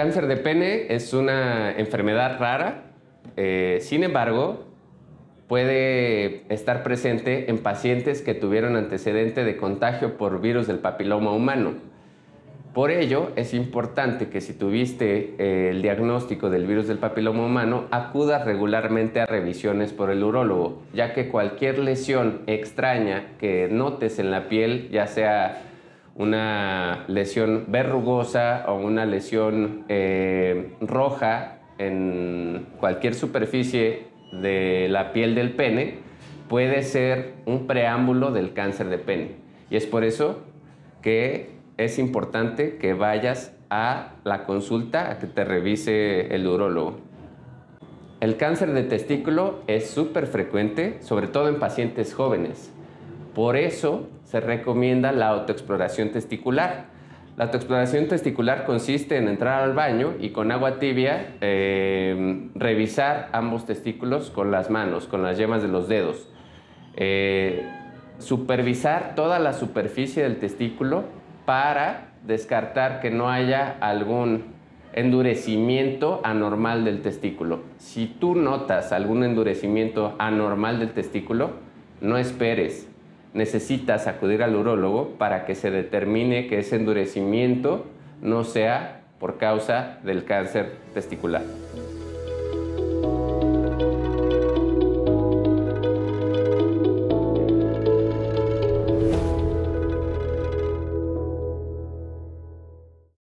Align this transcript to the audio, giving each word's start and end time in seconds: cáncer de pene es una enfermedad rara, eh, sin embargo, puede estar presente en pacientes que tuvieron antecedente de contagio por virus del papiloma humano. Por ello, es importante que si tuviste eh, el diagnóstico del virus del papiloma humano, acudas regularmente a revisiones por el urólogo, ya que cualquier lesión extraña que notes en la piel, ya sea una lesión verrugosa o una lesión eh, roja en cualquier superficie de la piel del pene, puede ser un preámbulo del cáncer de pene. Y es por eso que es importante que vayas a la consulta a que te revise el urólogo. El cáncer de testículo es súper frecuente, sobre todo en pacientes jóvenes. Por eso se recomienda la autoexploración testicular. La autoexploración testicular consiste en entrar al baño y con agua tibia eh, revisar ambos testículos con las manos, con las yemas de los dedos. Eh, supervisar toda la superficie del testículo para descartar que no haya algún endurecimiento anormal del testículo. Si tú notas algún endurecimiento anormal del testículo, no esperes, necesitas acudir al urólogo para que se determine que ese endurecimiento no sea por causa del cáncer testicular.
cáncer 0.00 0.28
de 0.28 0.38
pene 0.38 0.86
es 0.94 1.12
una 1.12 1.72
enfermedad 1.72 2.38
rara, 2.38 2.84
eh, 3.36 3.80
sin 3.82 4.02
embargo, 4.02 4.64
puede 5.46 6.46
estar 6.48 6.82
presente 6.82 7.50
en 7.50 7.58
pacientes 7.58 8.22
que 8.22 8.32
tuvieron 8.32 8.76
antecedente 8.76 9.44
de 9.44 9.58
contagio 9.58 10.16
por 10.16 10.40
virus 10.40 10.66
del 10.66 10.78
papiloma 10.78 11.32
humano. 11.32 11.74
Por 12.72 12.90
ello, 12.90 13.32
es 13.36 13.52
importante 13.52 14.30
que 14.30 14.40
si 14.40 14.54
tuviste 14.54 15.34
eh, 15.36 15.68
el 15.68 15.82
diagnóstico 15.82 16.48
del 16.48 16.66
virus 16.66 16.88
del 16.88 16.96
papiloma 16.96 17.44
humano, 17.44 17.84
acudas 17.90 18.46
regularmente 18.46 19.20
a 19.20 19.26
revisiones 19.26 19.92
por 19.92 20.10
el 20.10 20.24
urólogo, 20.24 20.80
ya 20.94 21.12
que 21.12 21.28
cualquier 21.28 21.78
lesión 21.78 22.40
extraña 22.46 23.32
que 23.38 23.68
notes 23.70 24.18
en 24.18 24.30
la 24.30 24.48
piel, 24.48 24.88
ya 24.90 25.06
sea 25.06 25.69
una 26.14 27.04
lesión 27.08 27.66
verrugosa 27.68 28.64
o 28.68 28.74
una 28.74 29.06
lesión 29.06 29.84
eh, 29.88 30.74
roja 30.80 31.58
en 31.78 32.66
cualquier 32.78 33.14
superficie 33.14 34.08
de 34.32 34.88
la 34.90 35.12
piel 35.12 35.34
del 35.34 35.52
pene, 35.52 35.98
puede 36.48 36.82
ser 36.82 37.34
un 37.46 37.66
preámbulo 37.66 38.32
del 38.32 38.52
cáncer 38.52 38.88
de 38.88 38.98
pene. 38.98 39.36
Y 39.70 39.76
es 39.76 39.86
por 39.86 40.04
eso 40.04 40.42
que 41.00 41.50
es 41.78 41.98
importante 41.98 42.76
que 42.76 42.92
vayas 42.92 43.56
a 43.70 44.14
la 44.24 44.44
consulta 44.44 45.10
a 45.10 45.18
que 45.18 45.26
te 45.26 45.44
revise 45.44 46.34
el 46.34 46.46
urólogo. 46.46 46.98
El 48.20 48.36
cáncer 48.36 48.72
de 48.74 48.82
testículo 48.82 49.60
es 49.66 49.88
súper 49.88 50.26
frecuente, 50.26 50.98
sobre 51.00 51.28
todo 51.28 51.48
en 51.48 51.58
pacientes 51.58 52.12
jóvenes. 52.12 52.70
Por 53.34 53.56
eso 53.56 54.08
se 54.24 54.40
recomienda 54.40 55.12
la 55.12 55.28
autoexploración 55.28 56.10
testicular. 56.10 56.86
La 57.36 57.44
autoexploración 57.44 58.08
testicular 58.08 58.64
consiste 58.64 59.16
en 59.16 59.28
entrar 59.28 59.62
al 59.62 59.72
baño 59.72 60.14
y 60.20 60.30
con 60.30 60.52
agua 60.52 60.78
tibia 60.78 61.36
eh, 61.40 62.48
revisar 62.54 63.28
ambos 63.32 63.66
testículos 63.66 64.30
con 64.30 64.50
las 64.50 64.68
manos, 64.68 65.06
con 65.06 65.22
las 65.22 65.38
yemas 65.38 65.62
de 65.62 65.68
los 65.68 65.88
dedos. 65.88 66.28
Eh, 66.96 67.66
supervisar 68.18 69.14
toda 69.14 69.38
la 69.38 69.52
superficie 69.52 70.22
del 70.22 70.38
testículo 70.38 71.04
para 71.46 72.12
descartar 72.26 73.00
que 73.00 73.10
no 73.10 73.30
haya 73.30 73.76
algún 73.80 74.44
endurecimiento 74.92 76.20
anormal 76.24 76.84
del 76.84 77.00
testículo. 77.00 77.60
Si 77.78 78.06
tú 78.06 78.34
notas 78.34 78.92
algún 78.92 79.24
endurecimiento 79.24 80.14
anormal 80.18 80.80
del 80.80 80.92
testículo, 80.92 81.52
no 82.00 82.18
esperes, 82.18 82.89
necesitas 83.34 84.06
acudir 84.06 84.42
al 84.42 84.56
urólogo 84.56 85.10
para 85.18 85.44
que 85.46 85.54
se 85.54 85.70
determine 85.70 86.46
que 86.48 86.58
ese 86.58 86.76
endurecimiento 86.76 87.86
no 88.22 88.44
sea 88.44 89.02
por 89.18 89.38
causa 89.38 89.98
del 90.02 90.24
cáncer 90.24 90.72
testicular. 90.94 91.42